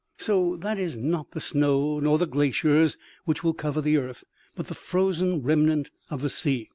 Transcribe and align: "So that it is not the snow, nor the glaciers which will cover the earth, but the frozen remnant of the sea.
"So 0.17 0.55
that 0.61 0.79
it 0.79 0.81
is 0.81 0.97
not 0.97 1.29
the 1.29 1.39
snow, 1.39 1.99
nor 1.99 2.17
the 2.17 2.25
glaciers 2.25 2.97
which 3.25 3.43
will 3.43 3.53
cover 3.53 3.81
the 3.81 3.97
earth, 3.97 4.23
but 4.55 4.65
the 4.65 4.73
frozen 4.73 5.43
remnant 5.43 5.91
of 6.09 6.23
the 6.23 6.29
sea. 6.31 6.69